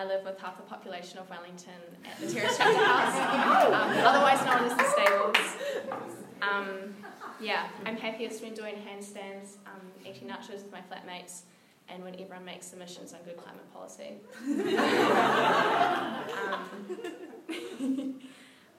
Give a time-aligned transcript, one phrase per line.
[0.00, 1.74] I live with half the population of Wellington
[2.10, 3.14] at the Terrace Chapter House,
[3.66, 5.36] um, otherwise known as the Stables.
[6.40, 6.94] Um,
[7.38, 11.42] yeah, I'm happiest when doing handstands, um, eating nachos with my flatmates,
[11.90, 14.14] and when everyone makes submissions on good climate policy.
[17.98, 18.20] um,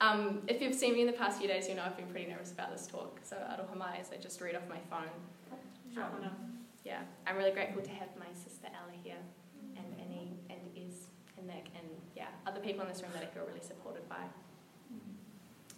[0.00, 2.28] um, if you've seen me in the past few days, you know I've been pretty
[2.28, 6.02] nervous about this talk, so aroha mai as I just read off my phone.
[6.02, 9.22] Um, yeah, I'm really grateful to have my sister Ella here,
[9.76, 11.06] and Annie, and Iz,
[11.50, 14.24] and and yeah, other people in this room that I feel really supported by.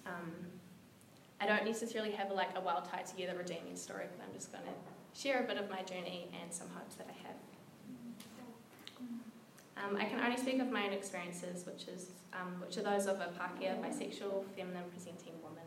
[0.07, 0.33] Um,
[1.41, 4.65] I don't necessarily have like a well tied together redeeming story, but I'm just going
[4.65, 7.37] to share a bit of my journey and some hopes that I have.
[9.77, 13.07] Um, I can only speak of my own experiences, which is um, which are those
[13.07, 15.65] of a Pākehā, bisexual, feminine presenting woman.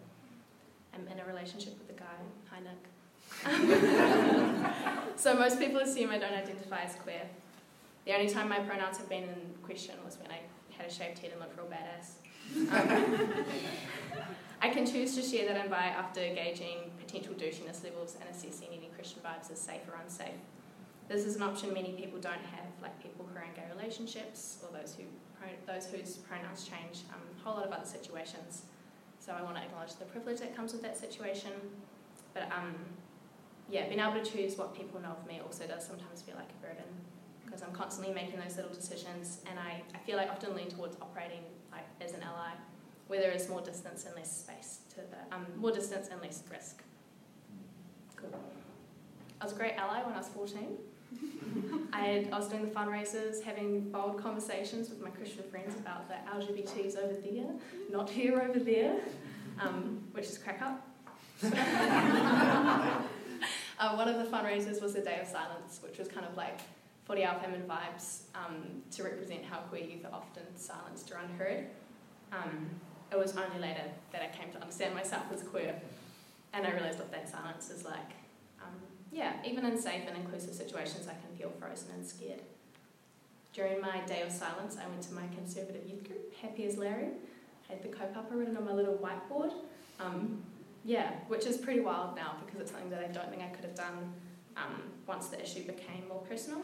[0.94, 2.06] I'm in a relationship with a guy,
[2.50, 2.59] hi
[5.16, 7.23] so most people assume I don't identify as queer.
[8.08, 10.40] The only time my pronouns have been in question was when I
[10.78, 12.24] had a shaved head and looked real badass.
[12.72, 13.44] Um,
[14.62, 18.90] I can choose to share that bi after gauging potential douchiness levels and assessing any
[18.96, 20.40] Christian vibes as safe or unsafe.
[21.10, 24.60] This is an option many people don't have, like people who are in gay relationships
[24.64, 25.04] or those who
[25.66, 28.64] those whose pronouns change, um, a whole lot of other situations.
[29.20, 31.52] So I want to acknowledge the privilege that comes with that situation.
[32.34, 32.74] But um,
[33.70, 36.50] yeah, being able to choose what people know of me also does sometimes feel like
[36.50, 36.88] a burden
[37.58, 40.95] because I'm constantly making those little decisions and I, I feel I often lean towards
[41.02, 41.42] operating
[41.72, 42.52] like as an ally
[43.08, 46.44] where there is more distance and less space to the, um, more distance and less
[46.52, 46.84] risk.
[48.16, 48.30] Cool.
[49.42, 50.67] I was a great ally when I was 14.
[51.94, 56.08] I, had, I was doing the fundraisers, having bold conversations with my Christian friends about
[56.10, 57.50] the LGBTs over there,
[57.90, 59.00] not here over there,
[59.60, 60.88] um, which is crack up.
[63.80, 66.60] uh, one of the fundraisers was the Day of Silence, which was kind of like
[67.08, 71.68] 40 hour famine vibes um, to represent how queer youth are often silenced or unheard.
[72.34, 72.70] Um,
[73.10, 75.73] it was only later that I came to understand myself as queer,
[76.54, 78.12] and I realised what that silence is like.
[78.62, 78.76] Um,
[79.14, 82.42] yeah, even in safe and inclusive situations, I can feel frozen and scared.
[83.54, 87.08] During my day of silence, I went to my conservative youth group, Happy as Larry.
[87.70, 89.54] I had the kaupapa written on my little whiteboard.
[90.02, 90.44] Um,
[90.84, 93.64] yeah, which is pretty wild now because it's something that I don't think I could
[93.64, 94.14] have done
[94.58, 96.62] um, once the issue became more personal.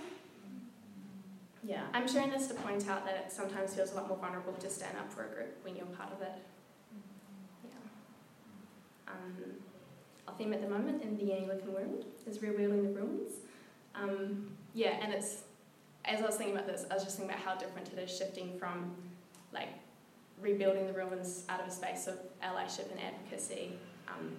[1.66, 4.54] Yeah, I'm sharing this to point out that it sometimes feels a lot more vulnerable
[4.54, 6.34] to stand up for a group when you're part of it.
[7.64, 9.14] Yeah.
[9.14, 9.54] Um,
[10.28, 13.32] our theme at the moment in the Anglican world is rebuilding the ruins.
[13.96, 15.44] Um, yeah, and it's
[16.06, 18.16] as I was thinking about this, I was just thinking about how different it is
[18.16, 18.94] shifting from
[19.54, 19.70] like
[20.42, 23.74] rebuilding the ruins out of a space of allyship and advocacy,
[24.10, 24.32] um,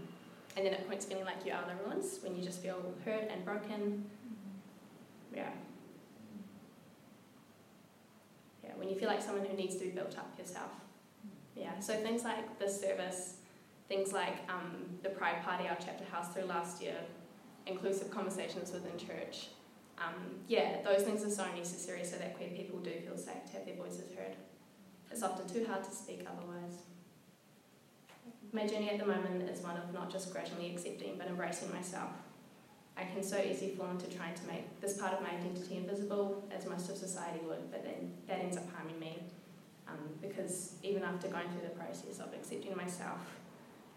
[0.56, 3.28] and then at points feeling like you are the ruins when you just feel hurt
[3.30, 4.04] and broken.
[5.34, 5.48] Yeah.
[8.62, 10.70] Yeah, when you feel like someone who needs to be built up yourself.
[11.56, 13.36] Yeah, so things like this service,
[13.88, 16.96] things like um, the Pride Party our chapter house through last year,
[17.66, 19.48] inclusive conversations within church.
[19.96, 23.52] Um, yeah, those things are so necessary so that queer people do feel safe to
[23.52, 24.36] have their voices heard.
[25.10, 26.82] It's often too hard to speak otherwise.
[28.52, 32.10] My journey at the moment is one of not just grudgingly accepting but embracing myself.
[32.97, 36.47] I can so easily fall into trying to make this part of my identity invisible,
[36.56, 39.19] as most of society would, but then that ends up harming me.
[39.88, 43.19] Um, because even after going through the process of accepting myself,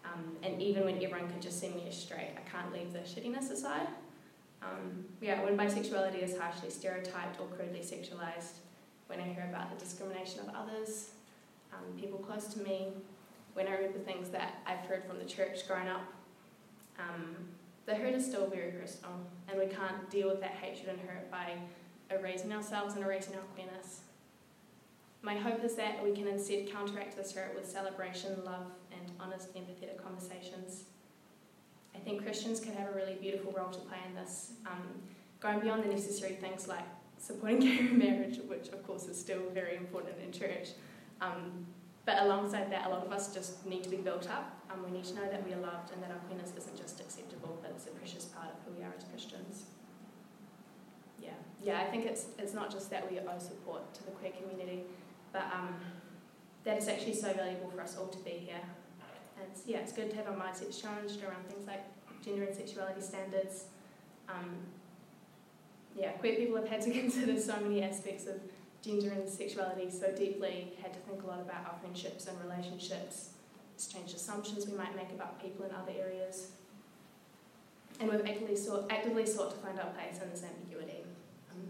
[0.04, 3.00] um, and even when everyone could just see me as straight, I can't leave the
[3.00, 3.88] shittiness aside.
[4.62, 8.58] Um, yeah, when bisexuality is harshly stereotyped or crudely sexualized,
[9.06, 11.10] when I hear about the discrimination of others,
[11.72, 12.88] um, people close to me,
[13.54, 16.02] when I remember things that I've heard from the church growing up,
[16.98, 17.36] um,
[17.88, 19.14] the hurt is still very personal,
[19.48, 21.54] and we can't deal with that hatred and hurt by
[22.10, 24.02] erasing ourselves and erasing our queerness.
[25.22, 29.54] My hope is that we can instead counteract this hurt with celebration, love, and honest,
[29.54, 30.84] empathetic conversations.
[31.94, 34.82] I think Christians can have a really beautiful role to play in this, um,
[35.40, 36.84] going beyond the necessary things like
[37.18, 40.72] supporting gay marriage, which of course is still very important in church.
[41.22, 41.66] Um,
[42.04, 44.57] but alongside that, a lot of us just need to be built up.
[44.70, 47.00] Um, we need to know that we are loved and that our queerness isn't just
[47.00, 49.64] acceptable, but it's a precious part of who we are as Christians.
[51.20, 51.30] Yeah,
[51.62, 51.80] yeah.
[51.80, 54.82] I think it's it's not just that we owe support to the queer community,
[55.32, 55.74] but um,
[56.64, 58.60] that it's actually so valuable for us all to be here.
[59.36, 61.84] And it's, yeah, it's good to have our mindsets challenged around things like
[62.24, 63.64] gender and sexuality standards,
[64.28, 64.56] Um,
[65.96, 68.40] yeah, queer people have had to consider so many aspects of
[68.82, 73.30] gender and sexuality so deeply, had to think a lot about our friendships and relationships,
[73.78, 76.48] strange assumptions we might make about people in other areas.
[78.00, 81.04] And we've actively sought, actively sought to find our place in this ambiguity.
[81.50, 81.66] Um,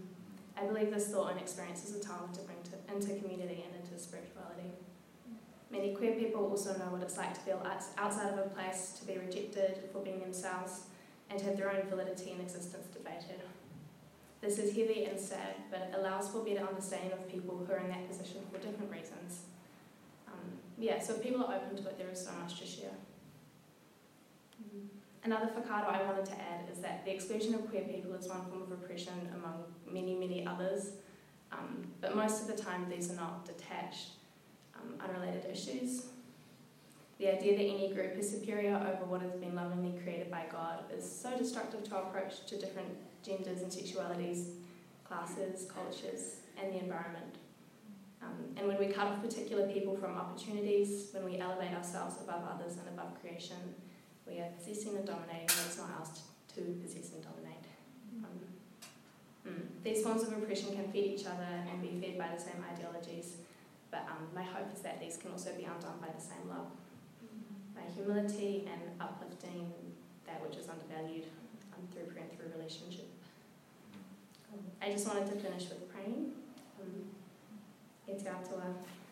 [0.57, 3.81] I believe this thought and experience is a talent to bring to, into community and
[3.81, 4.73] into spirituality.
[5.71, 7.61] Many queer people also know what it's like to feel
[7.97, 10.87] outside of a place, to be rejected for being themselves,
[11.29, 13.41] and to have their own validity and existence debated.
[14.41, 17.77] This is heavy and sad, but it allows for better understanding of people who are
[17.77, 19.41] in that position for different reasons.
[20.79, 22.95] Yeah, so if people are open to it, there is so much to share.
[24.63, 24.85] Mm-hmm.
[25.25, 28.45] Another whakaaro I wanted to add is that the exclusion of queer people is one
[28.45, 30.91] form of oppression among many, many others,
[31.51, 34.11] um, but most of the time these are not detached,
[34.75, 36.05] um, unrelated issues.
[37.17, 40.85] The idea that any group is superior over what has been lovingly created by God
[40.97, 42.87] is so destructive to our approach to different
[43.21, 44.51] genders and sexualities,
[45.03, 47.38] classes, cultures, and the environment.
[48.21, 52.43] Um, and when we cut off particular people from opportunities, when we elevate ourselves above
[52.53, 53.57] others and above creation,
[54.27, 56.09] we are possessing and dominating what is not ours
[56.55, 57.63] to possess and dominate.
[58.23, 58.35] Um,
[59.47, 59.63] mm.
[59.83, 63.37] These forms of oppression can feed each other and be fed by the same ideologies,
[63.89, 66.67] but um, my hope is that these can also be undone by the same love,
[67.73, 69.71] by humility and uplifting
[70.27, 71.25] that which is undervalued
[71.73, 73.07] um, through prayer and through relationship.
[74.81, 76.31] I just wanted to finish with praying.
[78.09, 78.29] Um, e te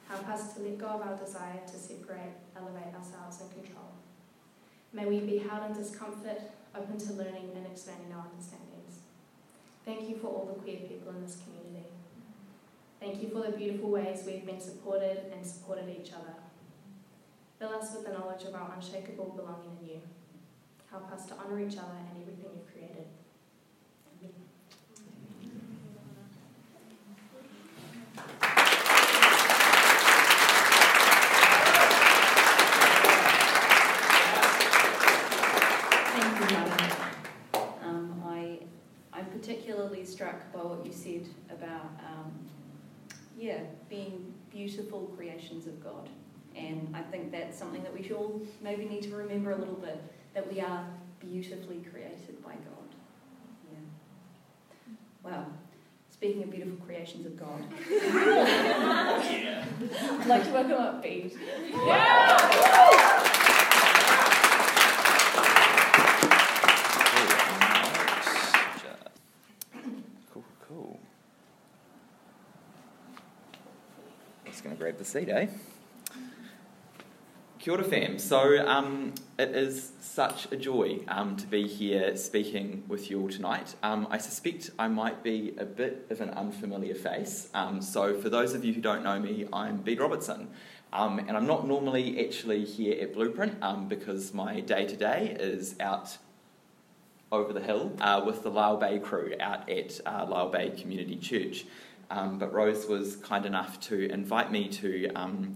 [0.08, 3.92] help us to let go of our desire to separate, elevate ourselves, and control.
[4.94, 6.42] May we be held in discomfort,
[6.76, 9.02] open to learning and expanding our understandings.
[9.86, 11.90] Thank you for all the queer people in this community.
[13.00, 16.34] Thank you for the beautiful ways we've been supported and supported each other.
[17.60, 20.02] Fill us with the knowledge of our unshakable belonging in you.
[20.90, 23.08] Help us to honour each other and everything you've created.
[40.08, 42.31] struck by what you said about, um,
[43.38, 46.10] yeah, being beautiful creations of God.
[46.56, 49.75] And I think that's something that we should all maybe need to remember a little
[49.75, 50.01] bit
[50.34, 50.88] that we are
[51.19, 52.95] beautifully created by God.
[53.72, 53.80] Yeah.
[55.24, 55.45] Wow.
[56.10, 57.62] Speaking of beautiful creations of God,
[60.19, 61.34] I'd like to welcome up Bede.
[61.72, 63.28] Yeah.
[74.88, 75.48] grab the seat, eh?
[77.59, 78.19] Kia ora fam.
[78.19, 83.30] So um, it is such a joy um, to be here speaking with you all
[83.30, 83.75] tonight.
[83.81, 87.50] Um, I suspect I might be a bit of an unfamiliar face.
[87.54, 90.50] Um, so for those of you who don't know me, I'm Bede Robertson.
[90.92, 95.36] Um, and I'm not normally actually here at Blueprint um, because my day to day
[95.39, 96.18] is out
[97.32, 101.15] over the hill uh, with the Lyall Bay crew out at uh, Lyall Bay Community
[101.17, 101.65] Church.
[102.10, 105.56] Um, but Rose was kind enough to invite me to um,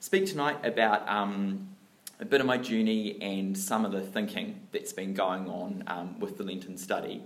[0.00, 1.68] speak tonight about um,
[2.20, 6.20] a bit of my journey and some of the thinking that's been going on um,
[6.20, 7.22] with the Lenten study.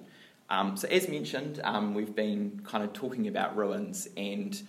[0.49, 4.61] Um, so, as mentioned, um, we've been kind of talking about ruins, and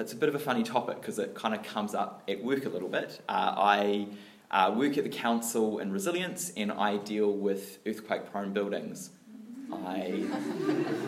[0.00, 2.64] it's a bit of a funny topic because it kind of comes up at work
[2.64, 3.20] a little bit.
[3.28, 4.06] Uh, I
[4.50, 9.10] uh, work at the Council in Resilience, and I deal with earthquake prone buildings.
[9.72, 10.24] I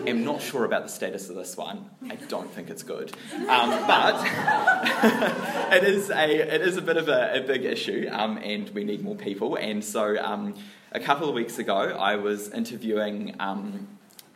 [0.07, 1.90] am not sure about the status of this one.
[2.09, 3.12] I don't think it's good,
[3.49, 4.25] um, but
[5.73, 8.85] it is a it is a bit of a, a big issue, um, and we
[8.85, 9.57] need more people.
[9.57, 10.54] And so, um,
[10.92, 13.88] a couple of weeks ago, I was interviewing um,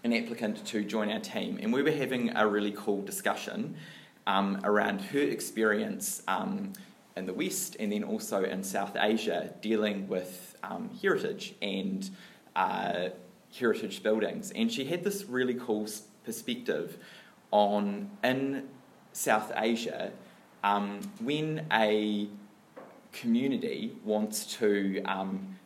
[0.04, 3.76] an applicant to join our team, and we were having a really cool discussion
[4.26, 6.72] um, around her experience um,
[7.16, 10.56] in the West and then also in South Asia, dealing with
[11.00, 12.10] heritage and.
[12.54, 13.10] Uh,
[13.58, 14.50] heritage buildings.
[14.52, 15.88] And she had this really cool
[16.24, 16.98] perspective
[17.50, 18.68] on in
[19.12, 20.12] South Asia
[20.62, 22.28] um, when a
[23.12, 25.56] community wants to um,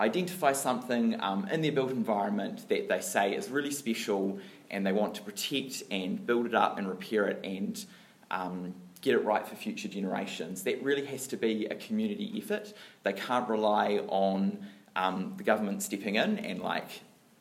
[0.00, 4.38] identify something um, in their built environment that they say is really special
[4.70, 7.86] and they want to protect and build it up and repair it and
[8.30, 10.62] um, get it right for future generations.
[10.64, 12.74] That really has to be a community effort.
[13.02, 17.00] They can't rely on um, the government stepping in and like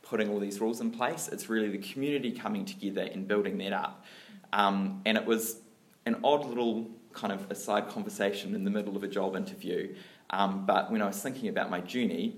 [0.09, 1.29] putting all these rules in place.
[1.31, 4.05] It's really the community coming together and building that up.
[4.53, 5.57] Um, and it was
[6.05, 9.95] an odd little kind of aside conversation in the middle of a job interview.
[10.29, 12.35] Um, but when I was thinking about my journey,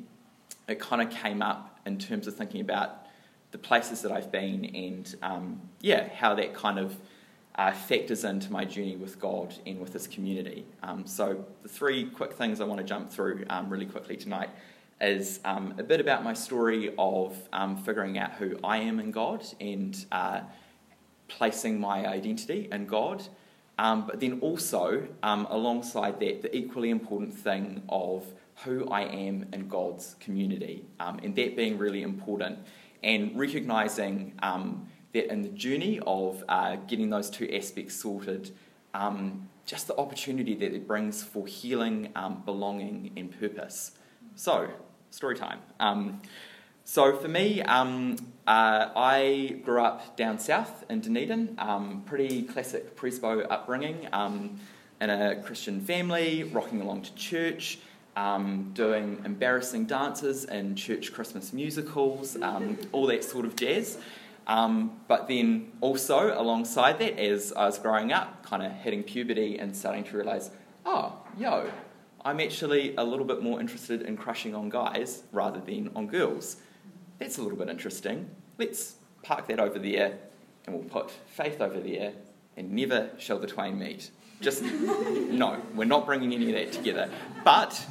[0.67, 3.05] it kind of came up in terms of thinking about
[3.51, 6.95] the places that I've been and, um, yeah, how that kind of
[7.55, 10.65] uh, factors into my journey with God and with this community.
[10.83, 14.49] Um, so, the three quick things I want to jump through um, really quickly tonight
[15.01, 19.11] is um, a bit about my story of um, figuring out who I am in
[19.11, 20.41] God and uh,
[21.27, 23.23] placing my identity in God.
[23.77, 28.25] Um, but then also, um, alongside that, the equally important thing of
[28.65, 32.59] who I am in God's community, um, and that being really important,
[33.01, 38.51] and recognizing um, that in the journey of uh, getting those two aspects sorted,
[39.65, 42.11] just the opportunity that it brings for healing,
[42.43, 43.91] belonging, and purpose.
[44.35, 44.69] So,
[45.11, 45.59] story time.
[46.89, 48.15] So for me, um,
[48.47, 54.59] uh, I grew up down south in Dunedin, um, pretty classic Presbo upbringing, um,
[54.99, 57.77] in a Christian family, rocking along to church,
[58.15, 63.99] um, doing embarrassing dances in church Christmas musicals, um, all that sort of jazz.
[64.47, 69.59] Um, but then also alongside that, as I was growing up, kind of hitting puberty
[69.59, 70.49] and starting to realise,
[70.87, 71.69] oh, yo,
[72.25, 76.57] I'm actually a little bit more interested in crushing on guys rather than on girls
[77.19, 78.29] that's a little bit interesting.
[78.57, 80.17] Let's park that over there
[80.65, 82.13] and we'll put faith over there
[82.57, 84.09] and never shall the twain meet.
[84.41, 87.11] Just, no, we're not bringing any of that together.
[87.43, 87.85] But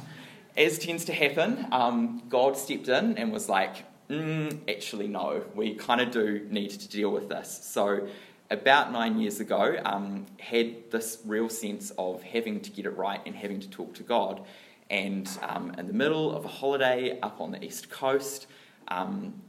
[0.57, 5.75] as tends to happen, um, God stepped in and was like, mm, actually, no, we
[5.75, 7.59] kind of do need to deal with this.
[7.63, 8.07] So,
[8.51, 13.21] about nine years ago, um, had this real sense of having to get it right
[13.25, 14.41] and having to talk to God.
[14.89, 18.47] And um, in the middle of a holiday up on the east coast,
[18.87, 19.41] um,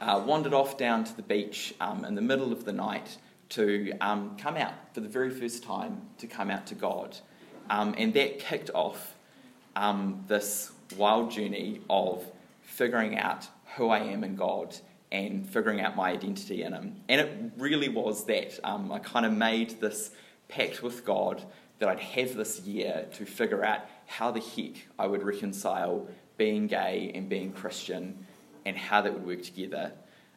[0.00, 3.16] uh, wandered off down to the beach um, in the middle of the night
[3.50, 7.16] to um, come out for the very first time to come out to God.
[7.70, 9.14] Um, and that kicked off
[10.26, 12.24] this wild journey of
[12.62, 14.76] figuring out who I am in God
[15.10, 16.96] and figuring out my identity in Him.
[17.08, 18.58] And it really was that.
[18.64, 20.10] Um, I kind of made this
[20.48, 21.42] pact with God
[21.78, 26.66] that I'd have this year to figure out how the heck I would reconcile being
[26.66, 28.26] gay and being Christian
[28.64, 29.92] and how that would work together.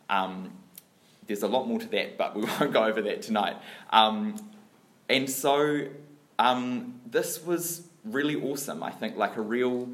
[0.10, 0.52] Um,
[1.28, 3.58] there's a lot more to that, but we won't go over that tonight.
[3.92, 4.36] Um,
[5.10, 5.88] and so
[6.40, 8.84] um, this was really awesome.
[8.84, 9.90] I think like a real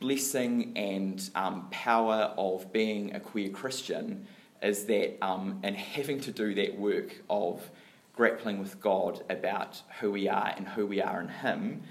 [0.00, 4.26] blessing and um, power of being a queer Christian
[4.62, 7.70] is that, um, and having to do that work of
[8.14, 11.82] grappling with God about who we are and who we are in Him,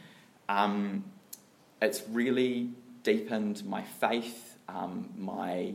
[0.49, 1.03] um,
[1.81, 2.71] it's really
[3.03, 5.73] deepened my faith um, my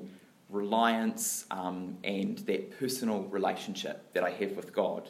[0.49, 5.09] reliance, um, and that personal relationship that I have with God.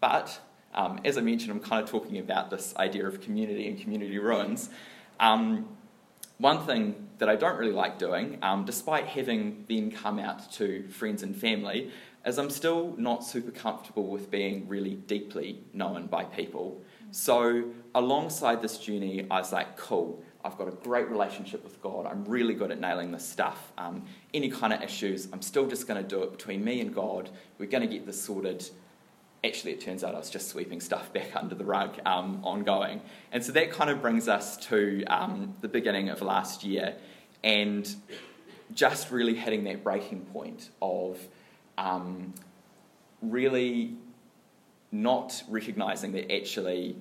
[0.00, 0.38] But
[0.74, 4.18] um, as I mentioned, I'm kind of talking about this idea of community and community
[4.18, 4.70] ruins.
[5.18, 5.68] Um,
[6.38, 10.86] one thing that I don't really like doing, um, despite having then come out to
[10.88, 11.90] friends and family,
[12.26, 16.82] is I'm still not super comfortable with being really deeply known by people.
[17.10, 17.64] So,
[17.94, 22.04] alongside this journey, I was like, cool, I've got a great relationship with God.
[22.04, 23.72] I'm really good at nailing this stuff.
[23.78, 26.94] Um, any kind of issues, I'm still just going to do it between me and
[26.94, 27.30] God.
[27.58, 28.68] We're going to get this sorted.
[29.46, 33.00] Actually, it turns out I was just sweeping stuff back under the rug um, ongoing.
[33.32, 36.96] And so that kind of brings us to um, the beginning of last year
[37.44, 37.94] and
[38.74, 41.18] just really hitting that breaking point of
[41.78, 42.34] um,
[43.22, 43.94] really
[44.90, 46.96] not recognizing that actually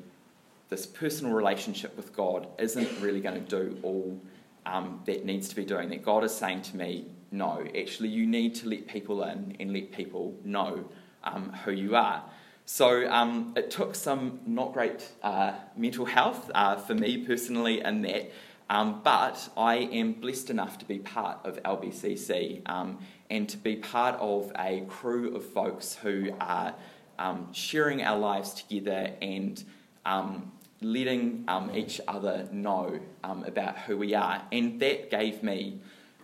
[0.69, 4.19] this personal relationship with God isn't really going to do all
[4.65, 5.89] um, that needs to be doing.
[5.89, 9.73] That God is saying to me, no, actually, you need to let people in and
[9.73, 10.85] let people know
[11.25, 12.24] um, who you are.
[12.65, 18.01] So um, it took some not great uh, mental health uh, for me personally in
[18.01, 18.32] that,
[18.72, 22.98] um, but I am blessed enough to be part of LBCC um,
[23.29, 26.74] and to be part of a crew of folks who are
[27.20, 29.63] um, sharing our lives together and
[30.03, 30.51] um,
[30.82, 34.41] letting um, each other know about who we are.
[34.51, 35.82] And that gave me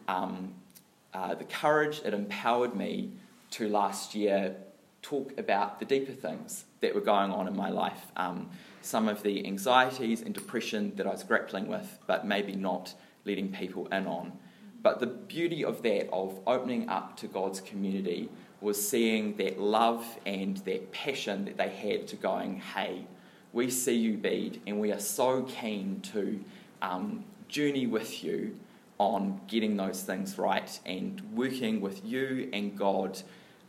[0.08, 3.12] uh, the courage, it empowered me
[3.52, 4.56] to last year
[5.02, 8.12] talk about the deeper things that were going on in my life.
[8.16, 8.50] Um,
[8.82, 12.94] some of the anxieties and depression that I was grappling with, but maybe not
[13.26, 14.34] letting people in on.
[14.82, 18.30] But the beauty of that, of opening up to God's community,
[18.62, 23.06] was seeing that love and that passion that they had to going, hey,
[23.54, 26.44] we see you, Bede, and we are so keen to
[26.82, 28.56] um, journey with you
[28.98, 33.22] on getting those things right and working with you and God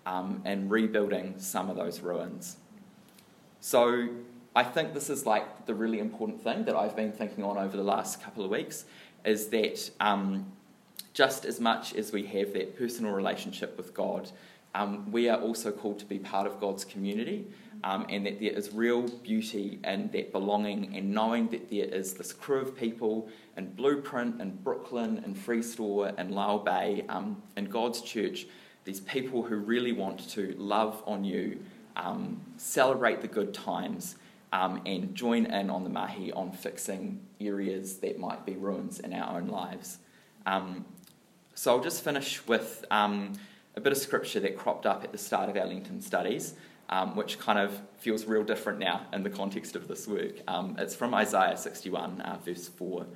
[0.06, 2.56] um, and rebuilding some of those ruins.
[3.60, 4.08] So,
[4.54, 7.74] I think this is like the really important thing that I've been thinking on over
[7.74, 8.84] the last couple of weeks
[9.24, 10.52] is that um,
[11.14, 14.30] just as much as we have that personal relationship with God,
[14.74, 17.46] um, we are also called to be part of God's community,
[17.84, 22.14] um, and that there is real beauty in that belonging and knowing that there is
[22.14, 27.66] this crew of people in Blueprint, in Brooklyn, in Freestore, in Lyall Bay, um, in
[27.66, 28.46] God's church,
[28.84, 31.60] these people who really want to love on you,
[31.96, 34.16] um, celebrate the good times,
[34.52, 39.12] um, and join in on the mahi on fixing areas that might be ruins in
[39.12, 39.98] our own lives.
[40.46, 40.84] Um,
[41.54, 43.32] so I'll just finish with um,
[43.76, 46.54] a bit of scripture that cropped up at the start of our Lenten studies,
[46.88, 50.34] um, which kind of feels real different now in the context of this work.
[50.46, 53.06] Um, it's from Isaiah 61, uh, verse 4.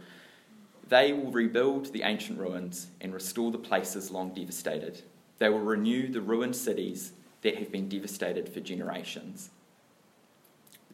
[0.88, 5.02] They will rebuild the ancient ruins and restore the places long devastated.
[5.38, 7.12] They will renew the ruined cities
[7.42, 9.50] that have been devastated for generations.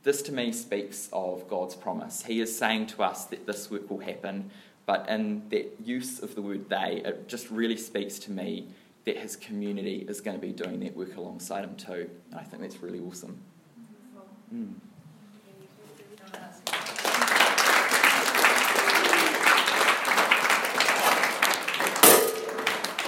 [0.03, 2.25] This to me speaks of God's promise.
[2.25, 4.51] He is saying to us that this work will happen,
[4.85, 8.67] but in that use of the word they, it just really speaks to me
[9.05, 12.11] that his community is going to be doing that work alongside him too.
[12.31, 13.39] And I think that's really awesome.
[14.53, 14.75] Mm.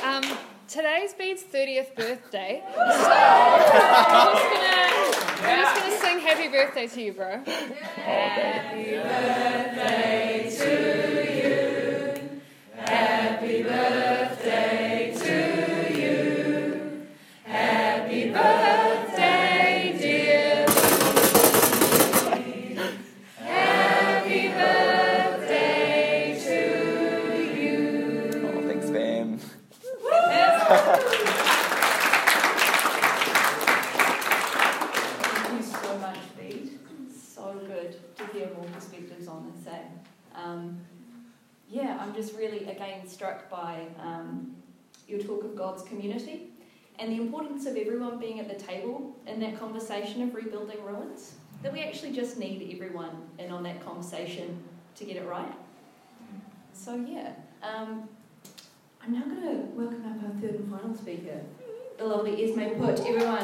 [0.04, 0.38] Um,
[0.74, 2.60] today's Bede's 30th birthday.
[2.74, 4.90] So I'm just gonna,
[5.40, 7.44] we're just gonna sing happy birthday to you, bro.
[7.94, 10.70] Happy birthday to
[11.38, 12.40] you.
[12.76, 15.36] Happy birthday to
[15.96, 17.06] you.
[17.44, 18.63] Happy birthday,
[45.74, 46.52] God's community
[47.00, 51.34] and the importance of everyone being at the table in that conversation of rebuilding ruins.
[51.64, 53.10] That we actually just need everyone
[53.40, 54.62] in on that conversation
[54.94, 55.52] to get it right.
[56.74, 57.32] So yeah,
[57.64, 58.08] um,
[59.02, 61.40] I'm now going to welcome up our third and final speaker,
[61.98, 63.00] the lovely Esme Put.
[63.00, 63.42] Everyone,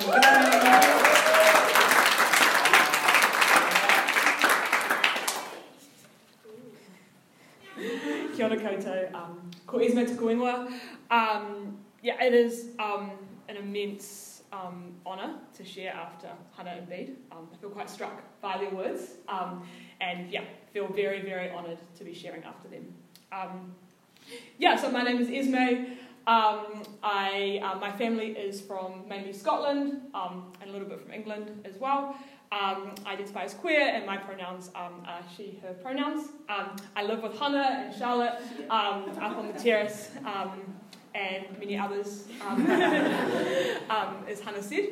[8.36, 10.70] Kia ora koutou, um, ko Esme tōku ingoa.
[11.10, 13.12] Um, yeah, it is um,
[13.48, 17.16] an immense um, honour to share after Hannah and Bede.
[17.30, 19.66] Um, I feel quite struck by their words um,
[20.00, 22.92] and yeah, feel very, very honoured to be sharing after them.
[23.32, 23.74] Um,
[24.58, 25.96] yeah, so my name is Esme.
[26.26, 31.50] Um, I, uh, my family is from mainly Scotland and a little bit from England
[31.64, 32.16] as well.
[32.52, 36.30] Um, I identify as queer, and my pronouns um, are she, her pronouns.
[36.48, 40.10] Um, I live with Hannah and Charlotte up on the terrace,
[41.14, 42.66] and many others, um,
[43.90, 44.90] um, as Hannah said.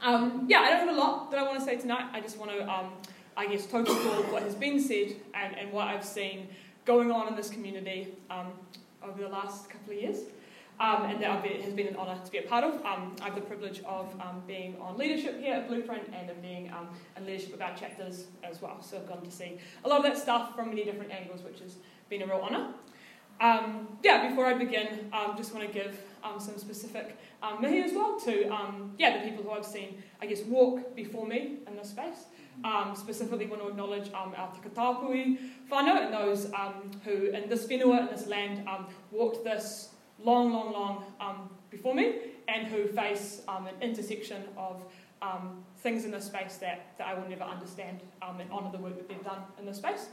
[0.00, 2.06] Um, yeah, I don't have a lot that I want to say tonight.
[2.12, 2.92] I just want to, um,
[3.36, 6.48] I guess, tautoko what has been said and, and what I've seen
[6.84, 8.48] going on in this community um,
[9.02, 10.18] over the last couple of years.
[10.80, 12.74] Um, and that I've been, it has been an honour to be a part of.
[12.84, 16.42] Um, I have the privilege of um, being on leadership here at Blueprint and of
[16.42, 18.82] being um, in leadership of our chapters as well.
[18.82, 21.60] So I've gotten to see a lot of that stuff from many different angles, which
[21.60, 21.76] has
[22.08, 22.74] been a real honour.
[23.42, 27.82] Um, yeah, before I begin, um, just want to give um, some specific um, mihi
[27.82, 31.58] as well to um, yeah the people who I've seen, I guess, walk before me
[31.66, 32.26] in this space.
[32.62, 37.66] Um, specifically, want to acknowledge um, our Takatapui whānau and those um, who in this
[37.66, 38.64] whenua, in this land,
[39.10, 39.88] walked this
[40.22, 42.14] long, long, long before me
[42.46, 44.84] and who face an intersection of
[45.82, 48.96] things in this space that, that I will never understand um, and honour the work
[48.96, 50.08] that they've done in this space.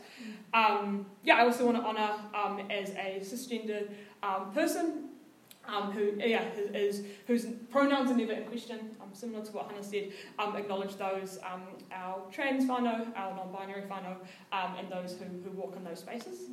[0.54, 3.92] Um, yeah, I also want to honour um, as a cisgendered
[4.24, 5.10] um, person
[5.68, 8.80] um, who yeah is whose pronouns are never in question.
[9.00, 11.38] Um, similar to what Hannah said, acknowledge those
[11.92, 14.18] our trans whānau, our non-binary whānau,
[14.52, 16.50] and those who, who walk in those spaces.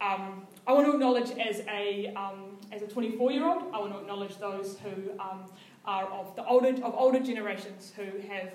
[0.00, 3.92] Um, I want to acknowledge as a um, as a 24 year old, I want
[3.92, 5.44] to acknowledge those who um,
[5.88, 8.50] are of the older of older generations who have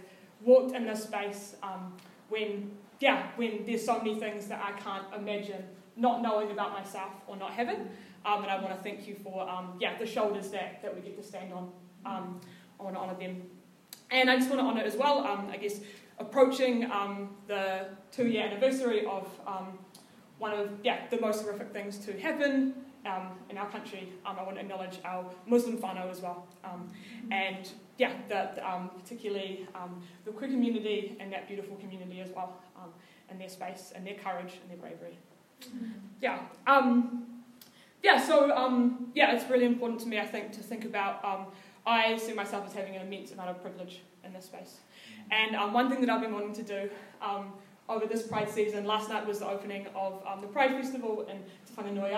[0.46, 1.98] walked in this space um,
[2.30, 5.64] when yeah when there's so many things that I can't imagine
[5.96, 7.90] not knowing about myself or not having.
[8.26, 11.02] Um, and I want to thank you for um, yeah the shoulders that, that we
[11.02, 11.72] get to stand on.
[12.06, 12.40] Um,
[12.80, 13.42] I want to honour them,
[14.12, 15.26] and I just want to honour as well.
[15.26, 15.80] Um, I guess
[16.20, 19.80] approaching um, the two year anniversary of um,
[20.38, 24.10] one of yeah the most horrific things to happen um, in our country.
[24.26, 26.90] Um, I want to acknowledge our Muslim whānau as well, um,
[27.32, 32.30] and yeah, the, the, um, particularly um, the queer community and that beautiful community as
[32.36, 32.90] well, um,
[33.30, 35.18] and their space and their courage and their bravery.
[36.22, 36.40] Yeah.
[36.68, 37.28] Um,
[38.02, 41.24] yeah, so um, yeah, it's really important to me, I think, to think about.
[41.24, 41.46] Um,
[41.86, 44.78] I see myself as having an immense amount of privilege in this space.
[45.32, 46.90] And um, one thing that I've been wanting to do
[47.22, 47.54] um,
[47.90, 51.38] over this Pride season, last night was the opening of um, the Pride Festival in
[51.66, 52.14] Te Whanganui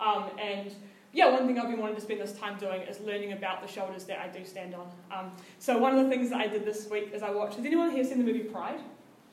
[0.00, 0.74] um, and
[1.12, 3.68] yeah, one thing I've been wanting to spend this time doing is learning about the
[3.68, 4.90] shoulders that I do stand on.
[5.12, 5.30] Um,
[5.60, 7.56] so one of the things that I did this week is I watched.
[7.56, 8.80] Has anyone here seen the movie Pride?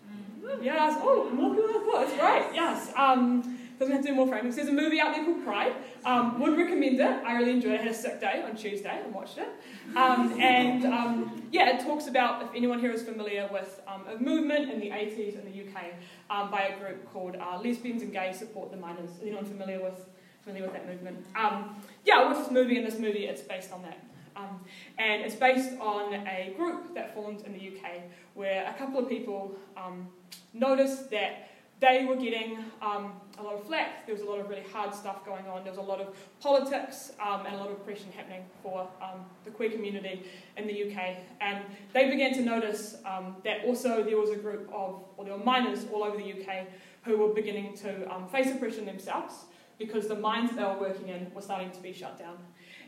[0.07, 0.63] Mm-hmm.
[0.63, 0.99] Yes.
[1.01, 2.03] Oh, more people than I thought.
[2.03, 2.55] It's great.
[2.55, 2.91] Yes.
[2.95, 4.51] Um, doesn't have to do more framing.
[4.51, 5.73] There's a movie out there called Pride.
[6.05, 7.23] Um, would recommend it.
[7.25, 7.79] I really enjoyed it.
[7.79, 9.49] I had a sick day on Tuesday and watched it.
[9.95, 14.21] Um, and um, yeah, it talks about, if anyone here is familiar with um, a
[14.21, 15.93] movement in the 80s in the UK
[16.29, 19.09] um, by a group called uh, Lesbians and Gays Support the Miners.
[19.09, 20.05] Is anyone familiar with
[20.43, 21.25] familiar with that movement?
[21.35, 21.75] Um,
[22.05, 24.03] yeah, I watched this movie, and this movie it's based on that.
[24.35, 24.61] Um,
[24.97, 29.09] and it's based on a group that formed in the UK where a couple of
[29.09, 30.07] people um,
[30.53, 31.49] noticed that
[31.81, 34.05] they were getting um, a lot of flack.
[34.05, 35.63] There was a lot of really hard stuff going on.
[35.63, 39.25] There was a lot of politics um, and a lot of oppression happening for um,
[39.45, 40.23] the queer community
[40.57, 41.17] in the UK.
[41.41, 45.35] And they began to notice um, that also there was a group of, or there
[45.35, 46.67] were miners all over the UK
[47.03, 49.45] who were beginning to um, face oppression themselves
[49.81, 52.37] because the mines they were working in were starting to be shut down.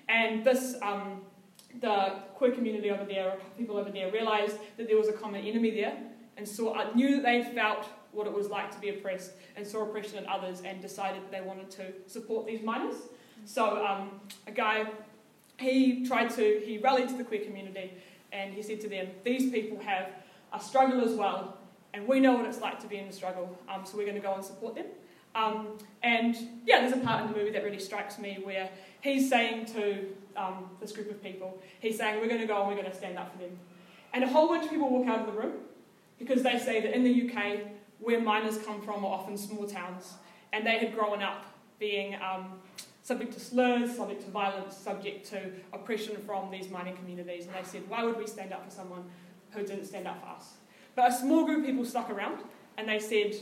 [0.10, 1.22] And this, um,
[1.82, 5.72] the queer community over there, people over there, realised that there was a common enemy
[5.72, 5.98] there
[6.38, 9.66] and saw, uh, knew that they felt what it was like to be oppressed and
[9.66, 12.96] saw oppression in others and decided that they wanted to support these miners.
[13.46, 14.86] So um, a guy,
[15.58, 17.94] he tried to, he rallied to the queer community
[18.32, 20.10] and he said to them, these people have
[20.52, 21.58] a struggle as well
[21.94, 24.16] and we know what it's like to be in the struggle, um, so we're going
[24.16, 24.88] to go and support them.
[25.36, 28.70] Um, and yeah, there's a part in the movie that really strikes me where
[29.02, 32.68] he's saying to um, this group of people, he's saying, We're going to go and
[32.68, 33.58] we're going to stand up for them.
[34.14, 35.54] And a whole bunch of people walk out of the room
[36.20, 37.62] because they say that in the UK,
[38.00, 40.14] where miners come from are often small towns,
[40.52, 41.46] and they had grown up
[41.80, 42.60] being um,
[43.02, 47.46] subject to slurs, subject to violence, subject to oppression from these mining communities.
[47.46, 49.04] And they said, Why would we stand up for someone
[49.52, 50.54] who didn't stand up for us?
[50.96, 52.40] But a small group of people stuck around
[52.78, 53.36] and they said,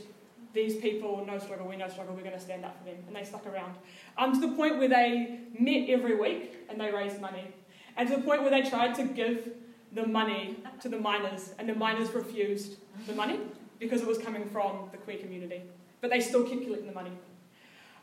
[0.52, 2.96] these people, no struggle, we no struggle, we're going to stand up for them.
[3.06, 3.74] And they stuck around.
[4.18, 7.48] Um, to the point where they met every week and they raised money.
[7.96, 9.52] And to the point where they tried to give
[9.92, 13.38] the money to the miners, and the miners refused the money
[13.78, 15.62] because it was coming from the queer community.
[16.00, 17.12] But they still kept collecting the money.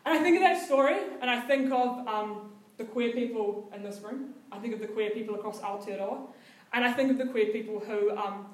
[0.05, 3.83] And I think of that story, and I think of um, the queer people in
[3.83, 4.33] this room.
[4.51, 6.19] I think of the queer people across Aotearoa.
[6.73, 8.45] And I think of the queer people who um,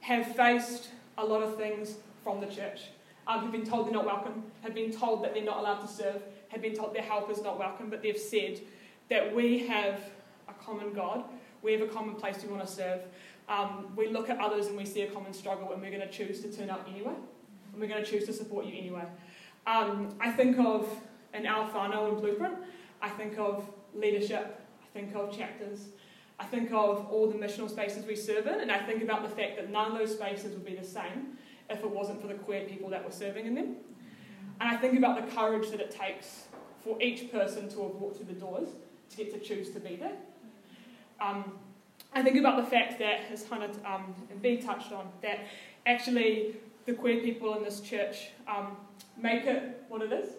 [0.00, 2.82] have faced a lot of things from the church
[3.26, 5.88] um, have been told they're not welcome, have been told that they're not allowed to
[5.88, 8.60] serve, have been told their help is not welcome, but they've said
[9.08, 10.00] that we have
[10.48, 11.24] a common God,
[11.62, 13.00] we have a common place we want to serve.
[13.48, 16.10] Um, we look at others and we see a common struggle, and we're going to
[16.10, 17.14] choose to turn up anyway,
[17.72, 19.04] and we're going to choose to support you anyway.
[19.66, 20.88] Um, I think of
[21.32, 22.54] an Alfano and Blueprint,
[23.00, 25.86] I think of leadership, I think of chapters,
[26.38, 29.28] I think of all the missional spaces we serve in, and I think about the
[29.28, 31.36] fact that none of those spaces would be the same
[31.70, 33.76] if it wasn't for the queer people that were serving in them.
[34.60, 36.46] And I think about the courage that it takes
[36.84, 38.68] for each person to have walked through the doors
[39.10, 40.16] to get to choose to be there.
[41.20, 41.58] Um,
[42.14, 45.40] I think about the fact that, as Hannah um, and B touched on, that
[45.86, 48.76] actually the queer people in this church um,
[49.16, 50.30] make it what it is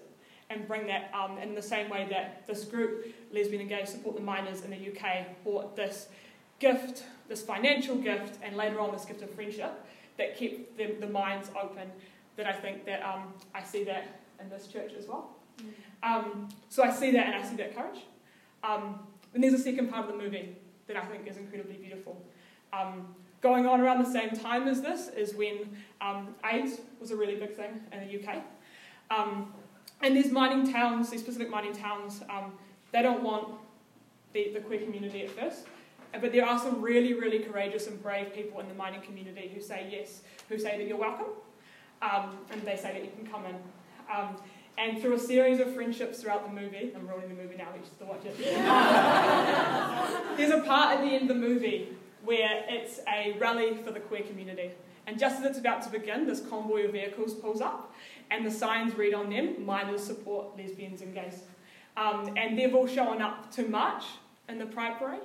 [0.49, 4.15] and bring that um, in the same way that this group, Lesbian and Gay Support
[4.15, 6.09] the Miners in the UK, brought this
[6.59, 9.71] gift, this financial gift, and later on this gift of friendship
[10.17, 11.89] that keep the, the minds open,
[12.35, 15.31] that I think that um, I see that in this church as well.
[15.59, 15.65] Mm.
[16.03, 18.01] Um, so I see that and I see that courage.
[18.63, 18.99] Um,
[19.33, 20.55] and there's a second part of the movie
[20.87, 22.21] that I think is incredibly beautiful.
[22.71, 23.07] Um,
[23.41, 27.35] going on around the same time as this is when um, AIDS was a really
[27.35, 28.37] big thing in the UK.
[29.11, 29.53] Um,
[30.01, 32.21] and these mining towns, these specific mining towns,
[32.91, 33.49] they don't want
[34.33, 35.67] the, the queer community at first.
[36.19, 39.61] But there are some really, really courageous and brave people in the mining community who
[39.61, 41.33] say yes, who say that you're welcome,
[42.01, 43.55] um, and they say that you can come in.
[44.13, 44.37] Um,
[44.77, 47.83] and through a series of friendships throughout the movie, I'm ruining the movie now, but
[47.83, 48.37] should still watch it.
[50.37, 51.89] there's a part at the end of the movie
[52.23, 54.71] where it's a rally for the queer community.
[55.05, 57.93] And just as it's about to begin, this convoy of vehicles pulls up,
[58.31, 61.41] and the signs read on them miners support lesbians and gays.
[61.97, 64.05] Um, and they've all shown up to march
[64.49, 65.21] in the Pride Parade.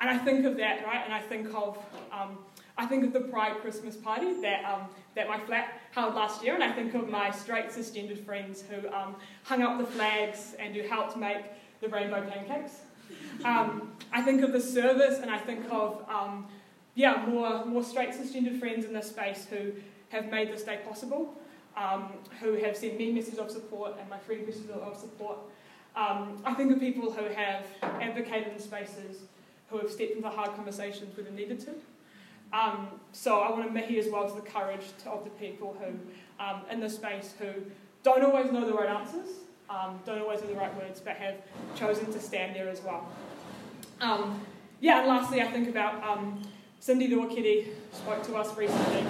[0.00, 1.02] And I think of that, right?
[1.04, 1.78] And I think of
[2.12, 2.38] um,
[2.76, 6.54] I think of the Pride Christmas party that um, that my flat held last year,
[6.54, 10.74] and I think of my straight cisgendered friends who um, hung up the flags and
[10.74, 11.44] who helped make
[11.80, 12.80] the rainbow pancakes.
[13.44, 16.46] Um, I think of the service, and I think of um,
[16.94, 19.72] yeah more more straight cisgendered friends in this space who
[20.10, 21.34] have made this day possible.
[21.76, 25.38] um, who have sent me messages of support and my friend messages of support.
[25.96, 29.22] I think of people who have advocated in spaces,
[29.74, 31.70] who have stepped into hard conversations when they needed to.
[32.56, 35.76] Um, so I want to mihi as well to the courage to, of the people
[35.80, 35.86] who,
[36.42, 37.48] um, in this space, who
[38.04, 39.28] don't always know the right answers,
[39.68, 41.34] um, don't always know the right words, but have
[41.74, 43.08] chosen to stand there as well.
[44.00, 44.40] Um,
[44.80, 46.40] yeah, and lastly, I think about um,
[46.78, 49.04] Cindy Duakiri spoke to us recently.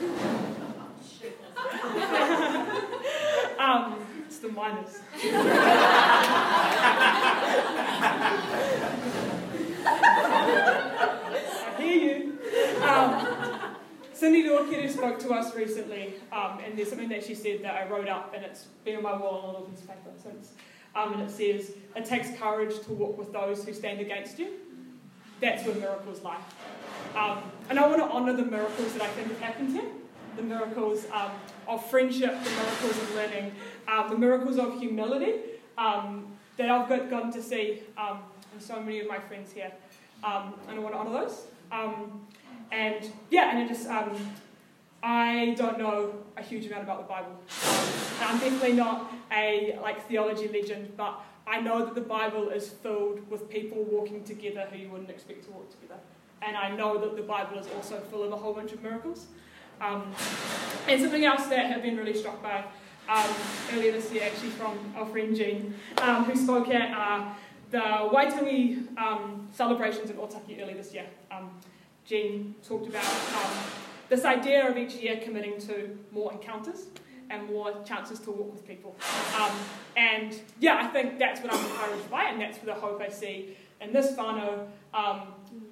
[3.58, 5.00] um, it's the miners.
[11.62, 12.38] I hear you.
[12.82, 13.26] Um,
[14.20, 17.88] Cindy Duakiri spoke to us recently, um, and there's something that she said that I
[17.88, 20.52] wrote up, and it's been on my wall on a little piece of paper since.
[20.94, 24.58] Um, and it says, It takes courage to walk with those who stand against you.
[25.40, 26.36] That's where miracles lie.
[27.16, 29.88] Um, and I want to honour the miracles that I think have happened here
[30.36, 31.30] the miracles um,
[31.66, 33.52] of friendship, the miracles of learning,
[33.88, 35.36] um, the miracles of humility
[35.78, 36.26] um,
[36.58, 38.18] that I've got, gotten to see um,
[38.54, 39.72] in so many of my friends here.
[40.22, 41.46] And I want to honour those.
[41.72, 42.26] Um,
[42.72, 43.88] and yeah, and it just,
[45.02, 47.36] I don't know a huge amount about the Bible.
[48.20, 53.28] I'm definitely not a like theology legend, but I know that the Bible is filled
[53.30, 55.98] with people walking together who you wouldn't expect to walk together.
[56.42, 59.26] And I know that the Bible is also full of a whole bunch of miracles.
[59.80, 60.14] Um,
[60.86, 62.64] and something else that I've been really struck by
[63.08, 63.34] um,
[63.72, 67.32] earlier this year, actually from our friend Jean, um, who spoke at uh,
[67.70, 71.06] the Waitangi um, celebrations in Otaki earlier this year.
[71.30, 71.50] Um,
[72.04, 73.52] Jean talked about um,
[74.08, 76.86] this idea of each year committing to more encounters
[77.30, 78.96] and more chances to walk with people.
[79.40, 79.52] Um,
[79.96, 83.56] and yeah, I think that's what I'm encouraged by, and that's the hope I see
[83.80, 85.22] in this whānau, um,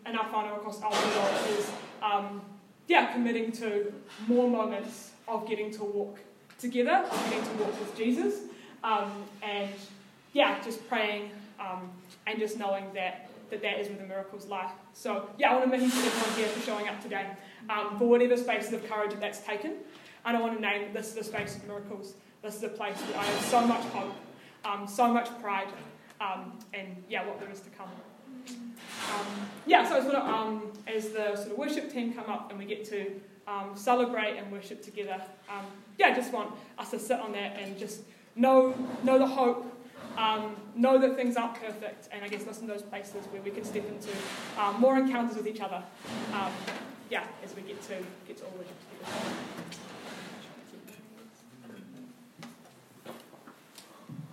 [0.07, 1.71] and our whānau across Aotearoa is
[2.03, 2.41] um,
[2.87, 3.93] yeah, committing to
[4.27, 6.19] more moments of getting to walk
[6.59, 8.43] together, of getting to walk with Jesus,
[8.83, 9.11] um,
[9.43, 9.71] and
[10.33, 11.91] yeah, just praying um,
[12.27, 14.71] and just knowing that, that that is where the miracles lie.
[14.93, 17.27] So yeah, I want to mention thank everyone here for showing up today,
[17.69, 19.75] um, for whatever spaces of courage that that's taken.
[20.25, 22.15] And I want to name this the space of miracles.
[22.43, 24.15] This is a place where I have so much hope,
[24.65, 25.69] um, so much pride,
[26.21, 27.89] um, and yeah, what there is to come.
[28.49, 29.27] Um,
[29.67, 32.51] yeah, so I just want to, um, as the sort of worship team come up
[32.51, 35.21] and we get to um, celebrate and worship together,
[35.99, 38.03] yeah, I just want us to sit on that and just
[38.37, 39.67] know, know the hope,
[40.17, 43.51] um, know that things aren't perfect, and I guess listen to those places where we
[43.51, 44.11] can step into
[44.61, 45.83] um, more encounters with each other.
[47.11, 47.95] yeah, as we get to
[48.27, 49.88] get to all worship together.